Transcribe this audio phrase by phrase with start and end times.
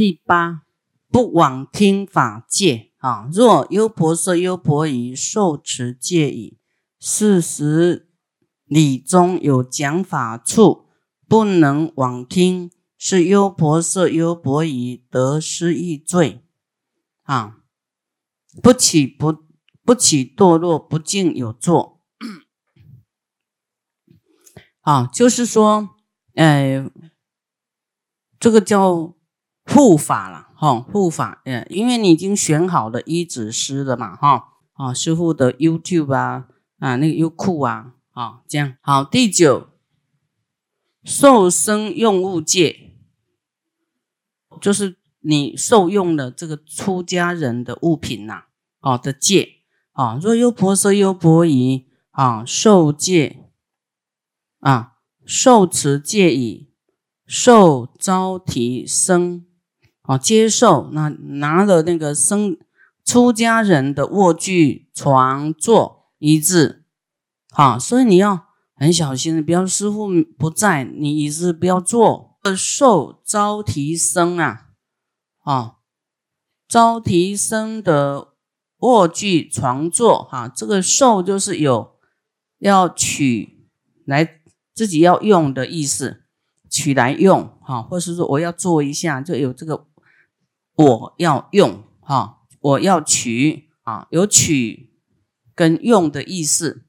[0.00, 0.62] 第八，
[1.10, 3.28] 不枉听法戒啊。
[3.30, 6.58] 若优婆塞、优婆夷受持戒已，
[6.98, 8.08] 四十
[8.64, 10.86] 里中有讲法处，
[11.28, 16.46] 不能枉听，是优婆塞、优婆夷得失易罪
[17.24, 17.58] 啊。
[18.62, 19.44] 不起不
[19.84, 22.00] 不起堕落，不敬有作
[24.80, 25.06] 啊。
[25.08, 25.90] 就是说，
[26.36, 26.90] 呃，
[28.38, 29.14] 这个叫。
[29.72, 36.48] 护法了哈，护法，嗯，因为你已经选好了一指师了嘛，哈，啊，师傅的 YouTube 啊，
[36.80, 39.04] 啊，那个优酷啊，啊，这样好。
[39.04, 39.68] 第九，
[41.04, 42.94] 受生用物戒，
[44.60, 48.46] 就是你受用的这个出家人的物品呐，
[48.80, 49.60] 哦的戒，
[49.92, 53.50] 啊，若优婆塞、优婆夷，啊，受戒，
[54.58, 54.94] 啊，
[55.24, 56.72] 受持戒已，
[57.24, 59.46] 受招提生。
[60.10, 62.58] 啊，接受那拿了那个生
[63.04, 66.82] 出家人的卧具、床、座、椅子，
[67.52, 72.40] 好，所以你要很小心，不要师傅不在，你椅子不要坐。
[72.56, 74.70] 受招提生啊，
[75.44, 75.76] 啊，
[76.66, 78.30] 招提生的
[78.78, 81.92] 卧具、床、座，哈，这个受就是有
[82.58, 83.68] 要取
[84.04, 84.40] 来
[84.74, 86.24] 自己要用的意思，
[86.68, 89.86] 取来用，哈，或是说我要做一下，就有这个。
[90.82, 94.94] 我要用哈，我要取啊，有取
[95.54, 96.86] 跟用的意思。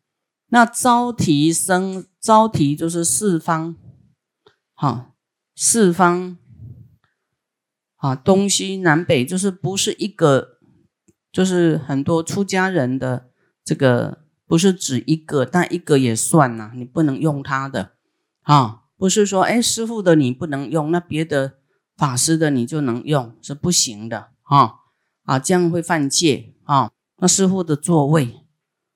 [0.48, 3.76] 那招提生，招提就是四方，
[4.74, 5.12] 哈，
[5.56, 6.38] 四方
[7.98, 10.60] 啊，东西南北就是不是一个，
[11.30, 13.30] 就是很多出家人的
[13.66, 17.92] 这个不是指一个，但一个也算呐，你不能用他的
[18.44, 21.58] 啊，不是说哎师傅的你不能用，那别的。
[22.02, 24.80] 法师的你就能用是不行的哈。
[25.26, 26.92] 啊，这样会犯戒啊。
[27.18, 28.44] 那师傅的座位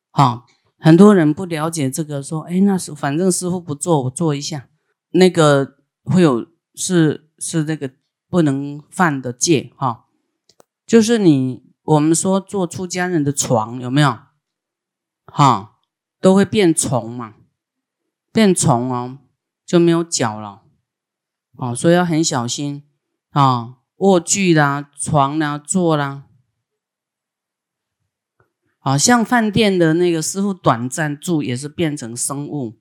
[0.09, 0.43] 啊，
[0.79, 4.69] 很多人不了解这个，说哎，那是反正师傅不坐，我坐一下，
[5.11, 7.91] 那个会有是是那个
[8.27, 10.07] 不能犯的戒哈。
[10.87, 14.17] 就是你我们说坐出家人的床有没有？
[15.27, 15.77] 哈，
[16.19, 17.35] 都会变虫嘛，
[18.33, 19.19] 变虫哦
[19.63, 20.63] 就没有脚了。
[21.57, 22.81] 哦，所以要很小心。
[23.35, 26.23] 啊，卧具啦，床啦，坐啦，
[28.79, 32.79] 好像饭店的那个师傅短暂住也是变成生物。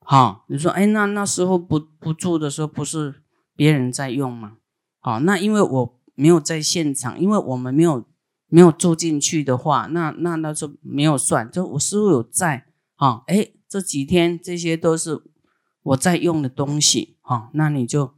[0.00, 3.22] 好，你说，哎，那那时候不不住的时候，不是
[3.54, 4.56] 别人在用吗？
[4.98, 8.04] 好，那因为我没有在现场，因为我们没有
[8.48, 11.48] 没有住进去的话，那那那就没有算。
[11.48, 15.22] 就我师傅有在，啊，哎，这几天这些都是
[15.84, 18.14] 我在用的东西，哈，那你就。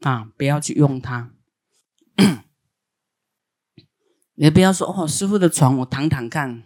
[0.00, 1.34] 啊，不要去用它，
[4.34, 6.64] 也不要说哦，师傅的床我躺躺看，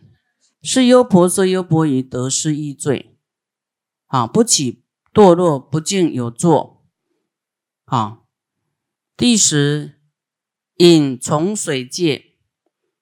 [0.62, 3.18] 是优婆塞、优婆夷得失易罪，
[4.06, 6.84] 啊，不起堕落，不敬有作，
[7.86, 8.20] 啊，
[9.16, 10.00] 第十
[10.76, 12.36] 饮从水戒，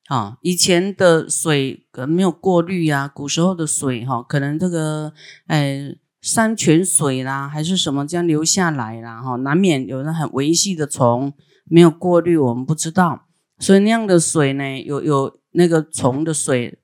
[0.06, 5.12] 啊，以前的水可能没有过滤呀，古时候的水哈，可能这个
[5.46, 5.98] 哎。
[6.22, 9.20] 山泉水啦，还是什么这样流下来啦？
[9.20, 11.34] 哈，难免有那很维系的虫
[11.64, 13.26] 没有过滤，我们不知道。
[13.58, 16.78] 所以那样的水呢，有有那个虫的水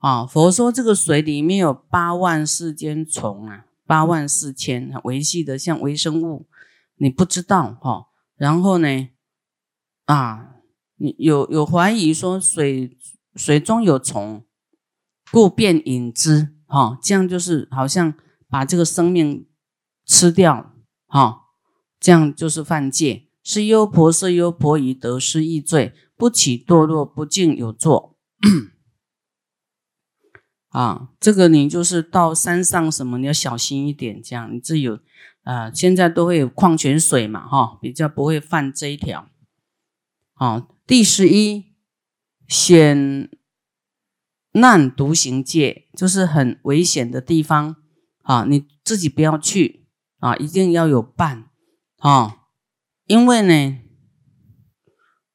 [0.00, 0.26] 啊。
[0.26, 6.46] 佛说这个水里面有八万四千虫啊，八万四千维系的像微生物，
[6.96, 8.08] 你不知道哈。
[8.36, 9.08] 然后呢，
[10.04, 10.56] 啊，
[10.98, 12.98] 你有有怀疑说水
[13.34, 14.44] 水中有虫，
[15.32, 18.12] 故便饮之哈，这样就是好像。
[18.54, 19.48] 把这个生命
[20.06, 20.76] 吃掉，
[21.08, 21.46] 哈，
[21.98, 28.16] 这样就是犯戒，是优婆塞、优婆夷得失易罪，不起堕落，不净有作。
[30.70, 35.00] 啊，这个你就是到山上什么，你要小心一点，这样你自有
[35.42, 39.28] 啊，现在都会有矿泉水嘛，哈，比较不会犯这一条。
[40.32, 41.74] 好，第十一
[42.46, 43.28] 险
[44.52, 47.78] 难独行戒，就是很危险的地方。
[48.24, 49.86] 啊，你自己不要去
[50.18, 51.50] 啊，一定要有伴
[51.98, 52.46] 啊，
[53.06, 53.78] 因为呢，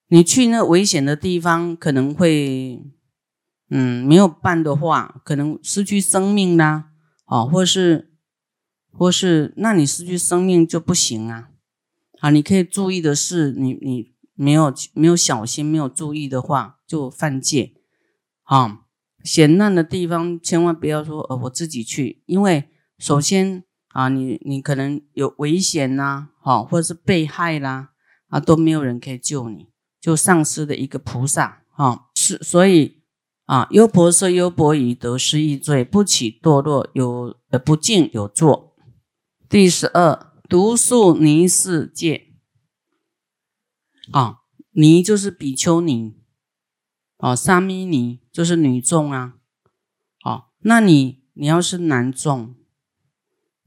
[0.08, 2.84] 你去那危险的地方，可能会，
[3.70, 6.90] 嗯，没有伴的话，可能失去生命啦，
[7.26, 8.12] 啊，或是，
[8.92, 11.52] 或是，那你失去生命就不行啊，
[12.22, 17.74] 啊，你可以注意的是，你你没有没有小心，没有注意的话，就犯戒，
[18.46, 18.82] 啊，
[19.24, 22.68] 险难的地方千万不要说，呃，我自己去，因为。
[23.00, 27.92] 首先啊，你你可能有危险呐，好，或者是被害啦，
[28.28, 29.68] 啊，都没有人可以救你，
[30.00, 32.08] 就丧失了一个菩萨啊。
[32.14, 33.02] 是所以
[33.46, 38.76] 啊，优婆塞、优婆夷得失易罪，不起堕落，有呃不敬有作。
[39.48, 42.28] 第十二，独树尼世界
[44.12, 44.42] 啊，
[44.74, 46.16] 尼就是比丘尼，
[47.18, 49.34] 哦，沙弥尼就是女众啊，
[50.24, 52.56] 哦，那你你要是男众，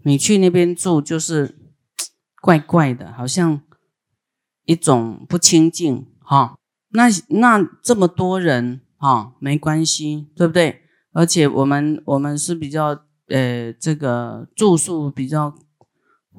[0.05, 1.59] 你去那边住就是
[2.43, 3.61] 怪怪的，好像
[4.65, 6.57] 一种不清净哈。
[6.91, 10.83] 那那这么多人哈，没关系，对不对？
[11.13, 15.55] 而且我们我们是比较呃，这个住宿比较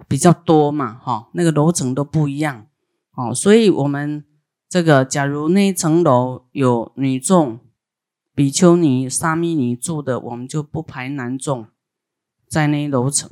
[0.08, 2.68] 比较多嘛，哈，那个楼层都不一样，
[3.16, 4.26] 哦，所以我们
[4.68, 7.60] 这个假如那一层楼有女众、
[8.36, 11.68] 比丘尼、沙弥尼住的，我们就不排男众
[12.50, 13.30] 在那一楼层。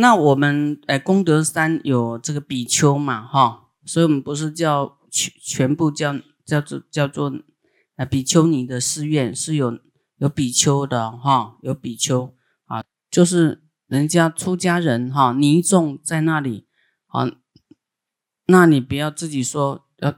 [0.00, 6.14] 那我们呃功德山有这个比丘嘛，哈，所以我们不是叫全全部叫
[6.44, 7.32] 叫做叫做
[7.96, 9.76] 呃比丘尼的寺院是有
[10.18, 12.32] 有比丘的哈，有比丘
[12.66, 16.68] 啊，就是人家出家人哈，尼众在那里
[17.08, 17.28] 啊，
[18.46, 20.14] 那你不要自己说要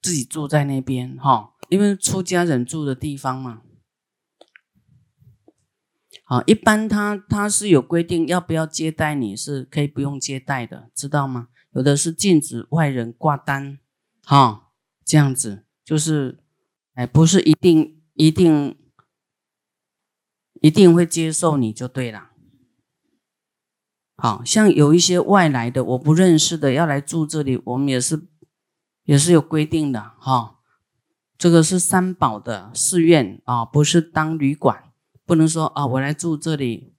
[0.00, 3.62] 自己住在那边哈，因为出家人住的地方嘛。
[6.26, 11.48] 好，一般他他是有规定，要不要接待你是可以不用接待的，知道吗？
[11.72, 13.78] 有的是禁止外人挂单，
[14.24, 14.70] 哈，
[15.04, 16.38] 这样子就是，
[16.94, 18.74] 哎，不是一定一定
[20.62, 22.30] 一定会接受你就对了。
[24.16, 28.28] 好像有一些外来的我不认识的要来住这里，我们也是
[29.02, 30.60] 也是有规定的哈。
[31.36, 34.83] 这个是三宝的寺院啊，不是当旅馆。
[35.26, 36.94] 不能说啊，我来住这里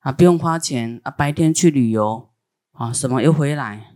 [0.00, 2.30] 啊，不用花钱啊，白天去旅游
[2.72, 3.94] 啊，什么又回来，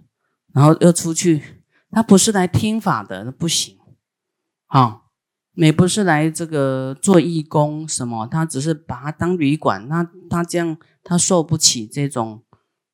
[0.52, 3.76] 然后又出去，他不是来听法的，那不行。
[4.66, 5.10] 好，
[5.54, 12.42] 也不是来这个做义工什么，他只是把它当旅馆，那他这样他受不起这种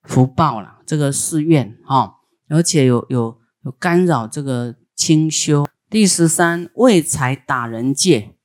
[0.02, 0.78] 福报了。
[0.84, 2.16] 这个寺院哈，
[2.48, 5.64] 而且有有有干扰这个清修。
[5.88, 8.36] 第十三，为财打人戒。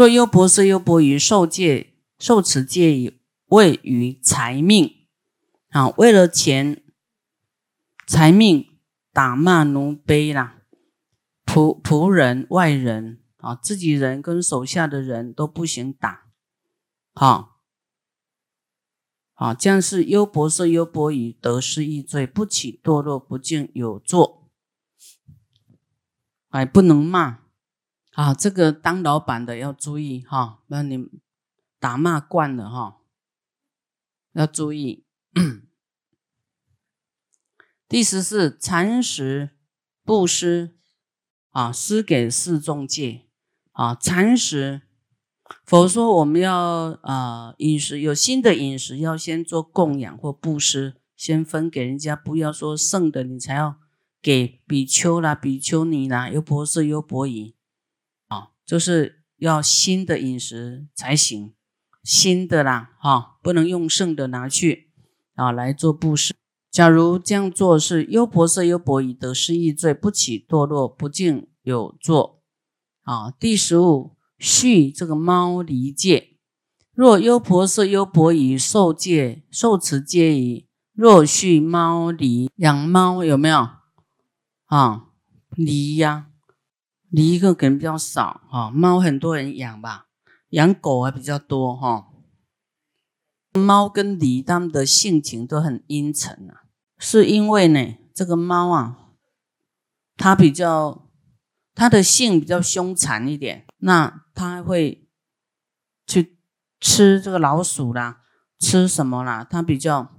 [0.00, 5.06] 若优婆塞、优婆夷受戒、受持戒以为于财命，
[5.68, 6.82] 啊，为了钱、
[8.06, 8.66] 财命
[9.12, 10.62] 打骂奴婢啦，
[11.44, 16.28] 仆仆人、外人啊，自己人跟手下的人都不行打，
[17.12, 17.60] 好，
[19.34, 24.48] 好，这样是优婆塞、优婆夷得失易罪，不起堕落，不敬有作，
[26.48, 27.39] 哎，不能骂。
[28.20, 31.08] 啊，这个当老板的要注意哈，不然你
[31.78, 32.98] 打骂惯了哈，
[34.34, 35.06] 要注意。
[37.88, 39.52] 第十四，蚕食
[40.04, 40.76] 布施
[41.48, 43.24] 啊，施给四众戒
[43.72, 44.82] 啊，蚕食。
[45.64, 53.76] 佛说我们要啊饮食有新的饮食，要先做供养或布施，先分给人家，不要说剩的你才要
[54.20, 57.54] 给比丘啦、比丘尼啦、优婆塞、优婆夷。
[58.70, 61.52] 就是要新的饮食才行，
[62.04, 64.92] 新的啦，哈，不能用剩的拿去
[65.34, 66.32] 啊来做布施。
[66.70, 72.44] 假如这样做是优婆塞、优婆夷得失易罪，不起堕落，不敬有作。
[73.02, 76.36] 啊，第十五，续这个猫离戒。
[76.94, 83.68] 若优婆塞、优婆夷受戒、受持戒矣，若续猫离，养猫有没有？
[84.66, 85.06] 啊，
[85.56, 86.29] 离呀。
[87.10, 90.06] 梨一个可能比较少哈，猫很多人养吧，
[90.50, 92.06] 养狗还比较多哈。
[93.52, 96.62] 猫跟狸它们的性情都很阴沉啊，
[96.98, 99.08] 是因为呢，这个猫啊，
[100.16, 101.08] 它比较
[101.74, 105.08] 它的性比较凶残一点，那它会
[106.06, 106.38] 去
[106.78, 108.22] 吃这个老鼠啦，
[108.60, 109.44] 吃什么啦？
[109.44, 110.14] 它比较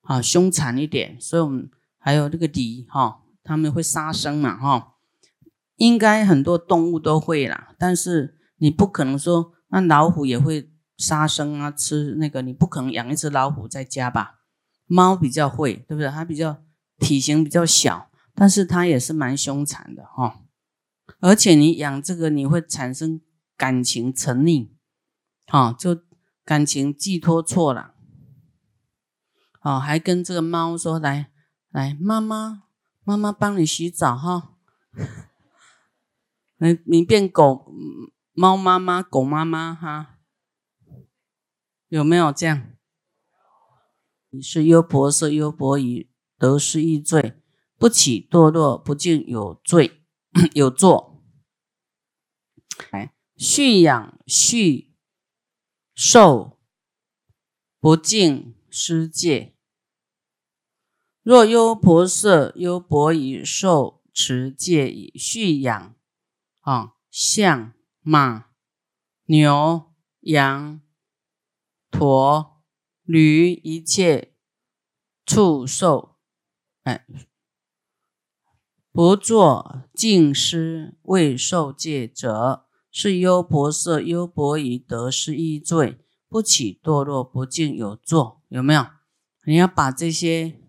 [0.00, 4.94] 啊凶残一点，所以我们还有这个狸哈，他们会杀生嘛哈。
[5.78, 14.40] 应该很多动物都会啦，但是你不可能说那老虎也会杀生啊，吃那个你不可能养一只老虎在家吧？
[14.86, 16.10] 猫比较会，对不对？
[16.10, 16.62] 它比较
[16.98, 20.40] 体型比较小，但是它也是蛮凶残的哈。
[21.20, 23.20] 而且你养这个你会产生
[23.56, 24.70] 感情沉溺，
[25.46, 26.00] 哈，就
[26.44, 27.94] 感情寄托错了，
[29.62, 31.30] 哦，还跟这个猫说来
[31.70, 32.64] 来，妈妈
[33.04, 34.54] 妈妈帮你洗澡哈。
[36.60, 37.72] 你你变狗
[38.32, 40.18] 猫妈妈狗妈妈哈，
[41.88, 42.72] 有没有这样？
[44.30, 47.40] 你是优婆塞优婆夷得失易罪，
[47.76, 50.04] 不起堕落，不敬有罪，
[50.54, 51.22] 有作。
[52.90, 54.94] 哎，蓄养蓄
[55.94, 56.58] 受，
[57.80, 59.54] 不敬失戒。
[61.22, 65.94] 若优婆塞、优婆夷受持戒以蓄养
[66.68, 67.72] 啊，象
[68.02, 68.48] 马、
[69.24, 70.82] 牛、羊、
[71.90, 72.62] 驼、
[73.04, 74.34] 驴一切
[75.24, 76.18] 畜兽，
[76.82, 77.06] 哎。
[78.92, 88.84] 不作净施未受戒者，是优婆塞、优婆夷得失一罪，不起堕落，不敬有作，有没有？
[89.46, 90.60] 你要把这些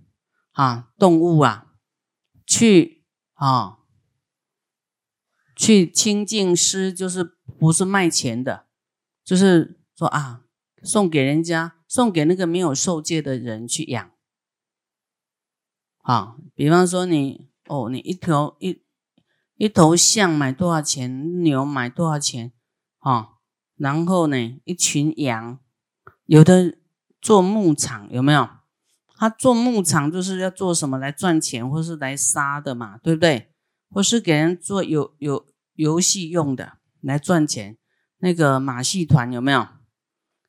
[0.52, 1.74] 啊动物啊，
[2.46, 3.04] 去
[3.34, 3.79] 啊
[5.60, 8.68] 去清净施，就是不是卖钱的，
[9.26, 10.46] 就是说啊，
[10.84, 14.12] 送给人家，送给那个没有受戒的人去养。
[16.04, 17.50] 啊，比方说你。
[17.72, 18.82] 哦，你一头一
[19.58, 21.44] 一头象买多少钱？
[21.44, 22.52] 牛买多少钱？
[22.98, 23.34] 啊，
[23.76, 25.60] 然后呢，一群羊，
[26.26, 26.80] 有的
[27.22, 28.50] 做牧场有没有？
[29.16, 33.52] 他做牧场就是要做什么来赚钱，或是来杀的嘛，对不对？
[33.92, 35.46] 或是给人做有有
[35.80, 37.78] 游戏用的来赚钱。
[38.18, 39.66] 那个马戏团有没有？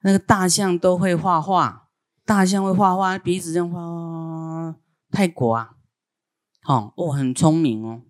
[0.02, 1.88] 那个大象都会画画，
[2.24, 4.74] 大象会画画，鼻子这样画。
[5.12, 5.76] 泰国啊。
[6.62, 8.02] 好哦，很聪明哦。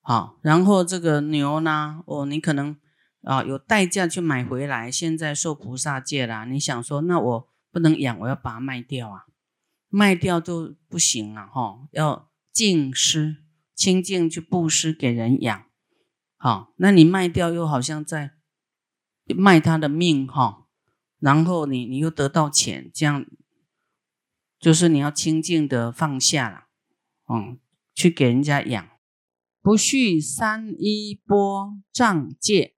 [0.00, 2.02] 好，然后这个牛呢？
[2.06, 2.74] 哦，你可能
[3.22, 6.46] 啊有代价去买回来，现在受菩萨戒了。
[6.46, 9.26] 你想说，那我不能养，我要把它卖掉啊？
[9.90, 11.46] 卖掉都不行啊！
[11.46, 15.67] 哈，要净施清净去布施给人养。
[16.38, 18.34] 好，那你卖掉又好像在
[19.36, 20.66] 卖他的命哈。
[21.18, 23.26] 然后你你又得到钱，这样
[24.60, 26.68] 就是你要清净的放下了。
[27.28, 27.58] 嗯，
[27.92, 28.88] 去给人家养，
[29.60, 32.76] 不续三衣钵障戒。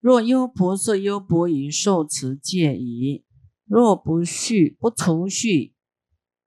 [0.00, 3.26] 若优婆塞、优婆夷受持戒已，
[3.66, 5.74] 若不续、不除续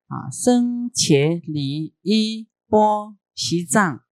[0.07, 4.03] 啊，生且离衣钵席藏，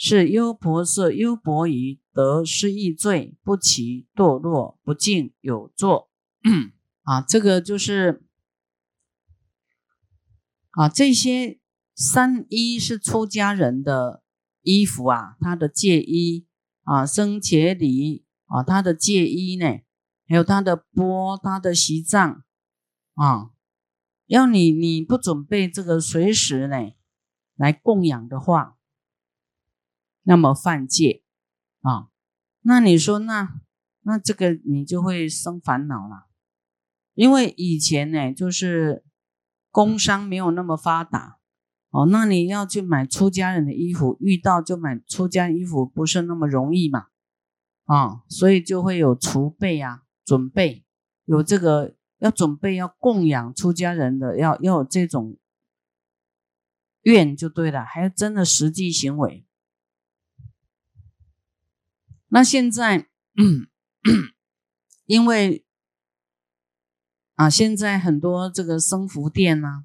[0.00, 6.08] 是优婆塞、优婆夷得失意罪，不起堕落，不敬有作。
[7.02, 8.24] 啊，这个就是
[10.70, 11.58] 啊，这些。
[12.02, 14.22] 三衣是出家人的
[14.62, 16.46] 衣服啊，他的戒衣
[16.84, 19.66] 啊，生且礼啊，他的戒衣呢，
[20.26, 22.42] 还有他的钵，他的席藏
[23.16, 23.50] 啊，
[24.24, 26.92] 要你你不准备这个随时呢
[27.54, 28.78] 来供养的话，
[30.22, 31.22] 那么犯戒
[31.80, 32.08] 啊，
[32.62, 33.60] 那你说那
[34.02, 36.26] 那这个你就会生烦恼了，
[37.14, 39.04] 因为以前呢就是
[39.70, 41.38] 工商没有那么发达。
[41.92, 47.08] 哦，那你要去买出家人的衣服，遇到就买出家衣服不是那么容易嘛？
[47.86, 50.84] 啊，所以就会有储备啊，准备
[51.24, 55.36] 有这个要准备要供养出家人的，要要有这种
[57.02, 59.44] 愿就对了，还要真的实际行为。
[62.30, 63.08] 那现在，
[65.04, 65.64] 因为
[67.34, 69.84] 啊，现在很多这个生福店呢。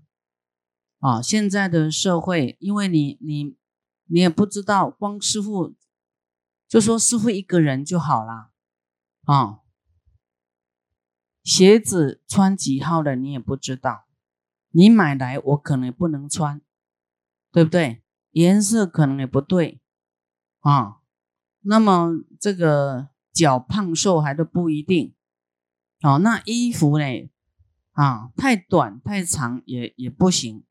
[1.00, 3.56] 啊，现在的社会，因为你你
[4.06, 5.76] 你也不知道，光师傅
[6.68, 8.52] 就说师傅一个人就好了
[9.26, 9.60] 啊。
[11.44, 14.08] 鞋子穿几号的你也不知道，
[14.72, 16.62] 你买来我可能不能穿，
[17.52, 18.02] 对不对？
[18.32, 19.82] 颜色可能也不对
[20.62, 21.02] 啊。
[21.66, 25.14] 那么这个脚胖瘦还都不一定。
[26.02, 27.06] 哦，那衣服呢？
[27.94, 30.64] 啊，太短太长也也不行。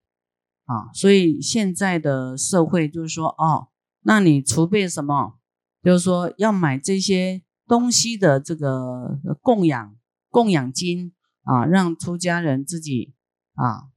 [0.67, 3.69] 啊，所以现在的社会就是说，哦，
[4.03, 5.39] 那你储备什么？
[5.83, 9.97] 就是说要买这些东西的这个供养
[10.31, 13.15] 供养金啊，让出家人自己
[13.55, 13.89] 啊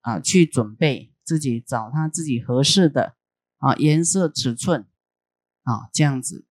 [0.00, 3.16] 啊去准备，自己找他自己合适的
[3.58, 4.86] 啊颜色尺寸
[5.64, 6.46] 啊这样子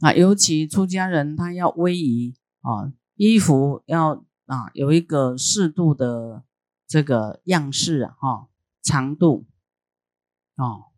[0.00, 6.44] 啊，尤其出家人他要威仪啊，衣服要啊有一个适度的。
[6.88, 8.48] 这个样式啊，哈，
[8.80, 9.48] 长度，
[10.54, 10.92] 哦，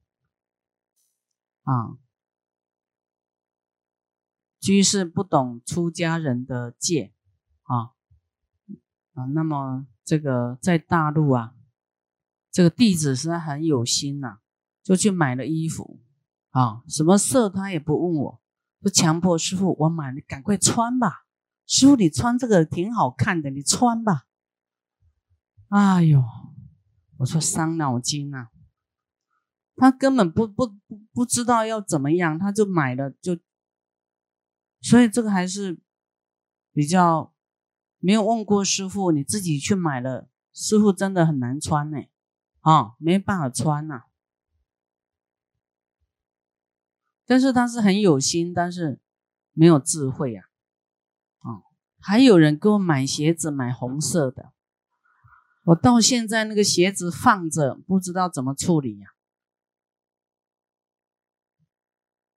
[1.62, 1.96] 啊，
[4.60, 7.14] 居士不懂出家人的戒，
[7.62, 7.94] 啊，
[9.14, 11.54] 啊，那么这个在大陆啊，
[12.52, 14.40] 这个弟子是很有心呐，
[14.88, 16.00] 就去买了衣服，
[16.48, 18.40] 啊，什么色他也不问我，
[18.82, 21.26] 就强迫师傅我买，你赶快穿吧，
[21.66, 24.24] 师傅你穿这个挺好看的，你穿吧。
[25.68, 26.24] 哎呦，
[27.18, 28.48] 我说伤脑筋啊，
[29.76, 33.38] 他根本不不不不知道要怎么样，他就买了就，
[34.80, 35.78] 所以这个还是
[36.72, 37.34] 比较
[37.98, 41.98] 没有问过师傅，你自己去买了，师傅真的很难穿呢，
[42.60, 44.04] 啊，没办法穿呐。
[47.28, 48.98] 但是他是很有心，但是
[49.52, 50.44] 没有智慧呀，
[51.40, 51.60] 啊，
[52.00, 54.54] 还有人给我买鞋子，买红色的。
[55.64, 59.08] 我到现在那个鞋子放着，不知道怎么处理呀？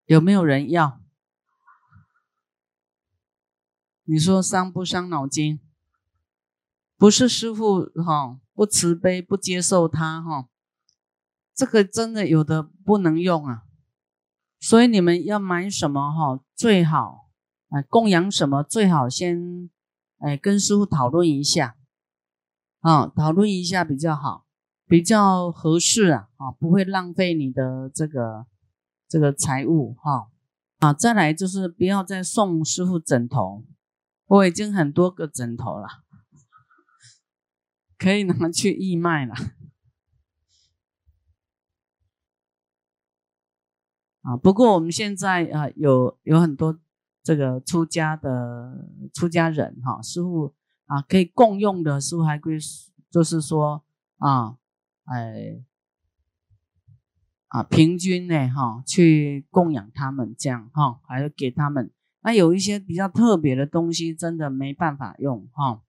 [0.06, 1.00] 有没有人要？
[4.02, 5.60] 你说伤不伤脑筋？
[6.96, 10.48] 不是师傅哈，不慈悲，不接受他哈，
[11.54, 13.62] 这个真的有的不能用啊。
[14.60, 17.30] 所以你们要买什么哈，最好
[17.70, 19.70] 哎供养什么最好先
[20.18, 21.76] 哎跟师傅讨论一下。
[22.80, 24.46] 啊，讨论一下比较好，
[24.86, 28.46] 比较合适啊，啊，不会浪费你的这个
[29.06, 30.30] 这个财物哈。
[30.78, 33.66] 啊，再来就是不要再送师傅枕头，
[34.24, 35.88] 我已经很多个枕头了，
[37.98, 39.34] 可以拿去义卖了。
[44.22, 46.78] 啊，不过我们现在啊有有很多
[47.22, 50.54] 这个出家的出家人哈，师傅。
[50.92, 52.58] 啊，可以共用的书还归，
[53.12, 53.84] 就是说
[54.16, 54.56] 啊，
[55.04, 55.62] 哎，
[57.46, 61.92] 啊，平均呢，哈，去供养他们这样哈，还是给他们。
[62.22, 65.80] 那有一些比较特别的东西，真的没办法用哈。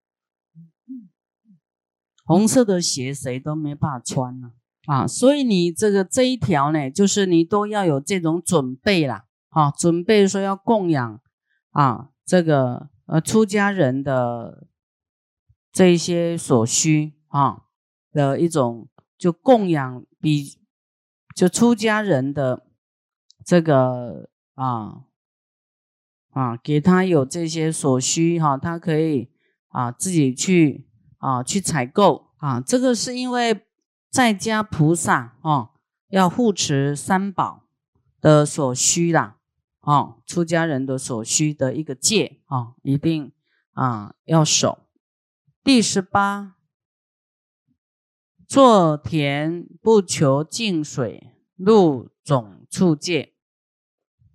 [2.24, 4.54] 红色的鞋谁都没办法穿呢，
[4.86, 11.22] 啊所以你这个这一条呢，就是你都要有这种准备啦，啊，准备说要供养
[11.72, 14.68] 啊，这个呃出家人的。
[15.74, 17.62] 这一些所需啊
[18.12, 20.60] 的一种，就供养比
[21.34, 22.68] 就出家人的
[23.46, 25.04] 这个啊
[26.32, 29.32] 啊，给他有这些所需哈，他可以
[29.70, 30.90] 啊自己去
[31.20, 32.60] 啊去采购啊。
[32.60, 33.66] 这个是因为
[34.12, 35.70] 在家菩萨啊
[36.10, 37.64] 要护持三宝
[38.20, 39.38] 的所需啦
[39.80, 43.32] 啊，出家人的所需的一个戒啊，一定
[43.72, 44.80] 啊要守。
[45.64, 46.58] 第十八，
[48.46, 53.34] 作田不求净水，入种处戒。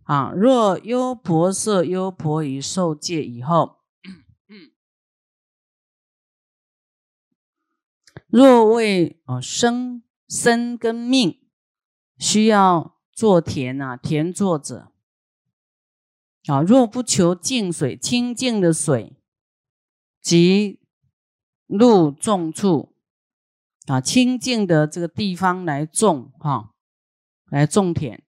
[0.04, 3.75] 啊，若优婆塞、优婆夷受戒以后，
[8.36, 11.40] 若为啊生生跟命
[12.18, 14.92] 需要做田啊，田作者
[16.44, 19.16] 啊，若不求净水，清净的水
[20.20, 20.80] 即。
[21.66, 22.94] 入种处
[23.86, 26.74] 啊，清净的这个地方来种哈，
[27.46, 28.22] 来种田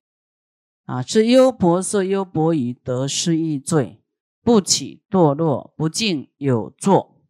[0.87, 4.03] 啊，是优婆塞、优婆夷得失易罪，
[4.43, 7.23] 不起堕落，不敬有作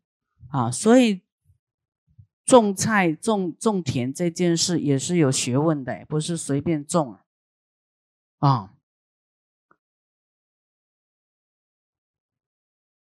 [0.49, 1.21] 啊，所以
[2.49, 7.21] 种菜、种种田这件事也是有学问的，不是随便种啊
[8.39, 8.75] 啊。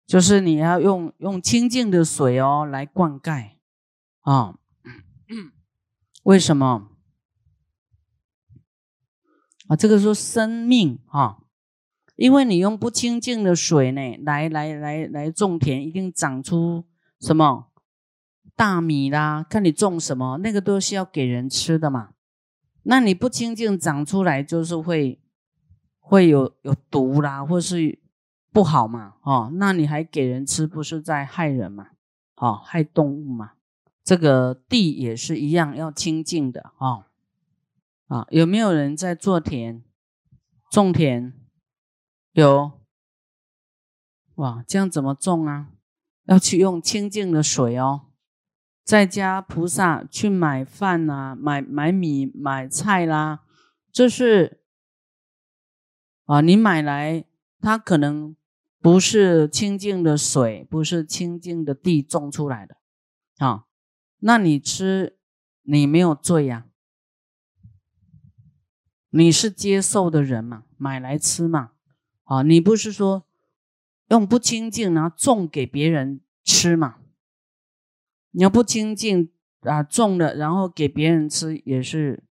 [0.06, 3.52] 就是你要用用清净的水哦来灌溉
[4.20, 4.60] 啊？
[6.24, 6.90] 为什么
[9.70, 9.78] 啊？
[9.78, 11.38] 这个说生命啊，
[12.18, 16.86] 因为你用不清净的水呢，来来来来种田，一定长出
[17.22, 17.72] 什么
[18.58, 19.46] 大米啦？
[19.50, 22.10] 看你种什么，那个都是要给人吃的嘛。
[22.84, 25.22] 那你不清净长出来，就是会
[26.00, 28.00] 会有有毒啦，或是。
[28.50, 29.16] 不好嘛？
[29.22, 31.90] 哦，那你还给人吃，不是在害人嘛？
[32.38, 33.52] 哦，害动物嘛？
[34.04, 37.04] 这个地也是一样，要清净的哦。
[38.08, 39.84] 啊，有没有人在做田、
[40.72, 41.34] 种田？
[42.32, 42.72] 有。
[44.36, 45.68] 哇，这样怎么种啊？
[46.26, 48.07] 要去用清净的水哦。
[48.88, 53.42] 在家菩萨去买饭呐，买买米、买菜啦，
[53.92, 54.62] 这是
[56.24, 57.26] 啊，你买来，
[57.60, 58.34] 他可能。
[58.80, 62.78] 不是清净的水，不是清净的地种出来的，
[63.40, 63.66] 啊，
[64.20, 65.18] 那你吃，
[65.64, 66.68] 你没有罪呀？
[69.10, 71.72] 你是接受的人嘛，买来吃嘛，
[72.24, 73.26] 啊，你不是说
[74.10, 77.00] 用不清净然后种给别人吃嘛？
[78.38, 82.24] 你要不清净啊，种了然后给别人吃也是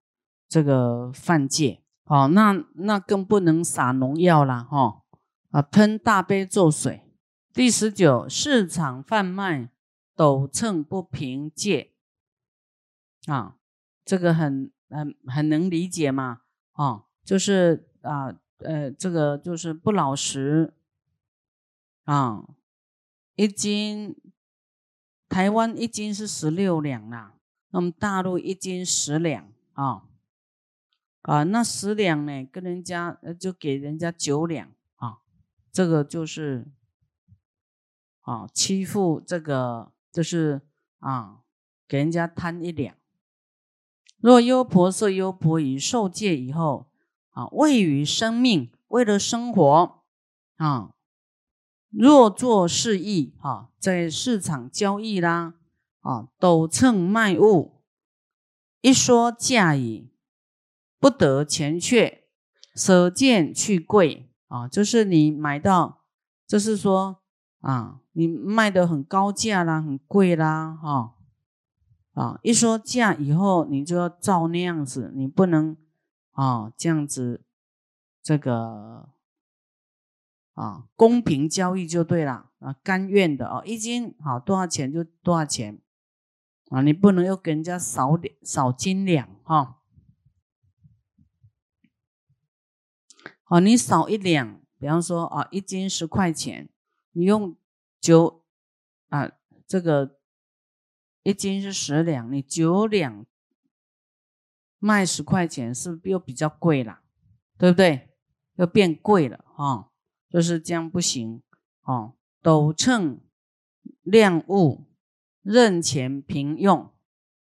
[0.48, 5.02] 这个犯戒，哦，那那更不能撒农药了，哈。
[5.50, 5.62] 啊！
[5.62, 7.02] 喷大杯咒水。
[7.52, 9.70] 第十九，市场贩卖
[10.14, 11.92] 斗秤不平戒。
[13.26, 13.56] 啊，
[14.04, 16.42] 这个很很很能理解嘛，
[16.74, 20.72] 哦，就是啊呃，这个就是不老实
[22.04, 22.44] 啊，
[23.34, 24.14] 一斤
[25.28, 27.34] 台湾一斤是十六两啦，
[27.70, 30.04] 那么大陆一斤十两啊。
[31.22, 35.18] 啊，那十两呢，跟人家就给人家九两啊，
[35.72, 36.68] 这个就是
[38.20, 40.60] 啊欺负这个就是
[41.00, 41.40] 啊
[41.88, 42.94] 给人家贪一两。
[44.18, 46.88] 若优婆塞、优婆夷受戒以后，
[47.30, 50.04] 啊，为于生命，为了生活，
[50.56, 50.94] 啊，
[51.98, 55.54] 若做事意，啊，在市场交易啦，
[56.00, 57.80] 啊，斗秤卖物，
[58.82, 60.10] 一说价矣，
[60.98, 62.24] 不得钱却，
[62.74, 66.04] 舍贱去贵，啊，就是你买到，
[66.46, 67.22] 就是说，
[67.60, 71.14] 啊，你卖的很高价啦，很贵啦，哈。
[72.12, 75.76] 啊，一说价以后，你就要照那样子，你不能
[76.32, 77.42] 啊这样子，
[78.22, 79.10] 这个
[80.56, 85.80] 啊公平交易就对了啊，甘愿的哦，一斤好多少钱就多少钱
[86.70, 89.80] 啊，你不能又给人家少点少斤两哈，
[93.44, 96.68] 啊，你少一两，比方说啊一斤十块钱，
[97.12, 97.56] 你用
[98.00, 98.44] 九
[99.10, 99.30] 啊
[99.66, 100.16] 这个。
[101.22, 103.26] 一斤是十两，你九两
[104.78, 107.00] 卖十块钱，是不是又比较贵了？
[107.58, 108.14] 对不对？
[108.54, 109.90] 又变贵了哈，
[110.36, 111.42] 就是这样不行
[111.84, 112.12] 哦。
[112.42, 113.22] 斗秤
[114.02, 114.84] 量物，
[115.40, 116.92] 任钱平用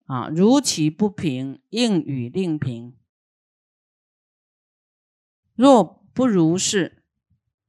[0.04, 2.94] 啊，如其不平，应与令平。
[5.54, 7.02] 若不如是，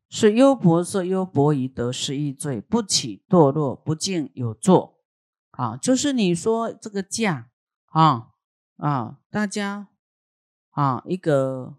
[0.09, 4.99] 是优婆塞、优婆夷得失意罪，不起堕落，不敬有作。
[5.51, 7.49] 啊，就是你说这个价
[7.85, 8.33] 啊
[8.75, 9.87] 啊，大家
[10.71, 11.77] 啊一个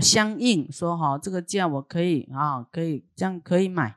[0.00, 3.96] 相应说哈，这个价我可以啊，可以这样可以买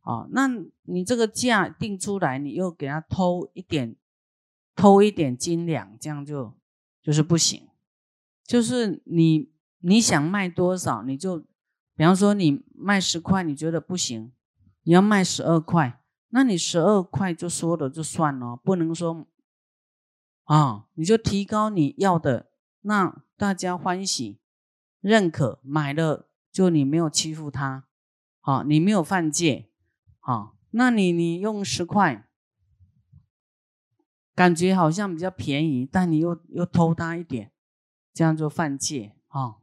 [0.00, 0.26] 啊。
[0.30, 0.48] 那
[0.82, 3.96] 你这个价定出来，你又给他偷一点，
[4.76, 6.54] 偷一点斤两，这样就
[7.02, 7.68] 就是不行。
[8.44, 9.50] 就是你
[9.80, 11.38] 你想卖多少，你就
[11.96, 14.32] 比方说你卖十块，你觉得不行，
[14.84, 16.00] 你要卖十二块。
[16.34, 19.26] 那你十二块就说了就算了，不能说
[20.44, 22.50] 啊，你就提高你要的，
[22.80, 24.38] 那大家欢喜
[25.02, 27.84] 认可买了，就你没有欺负他，
[28.40, 29.68] 好，你没有犯戒，
[30.18, 32.28] 好，那你你用十块，
[34.34, 37.52] 感觉好像比较便宜，但你又又偷他一点，
[38.14, 39.56] 这样就犯戒啊。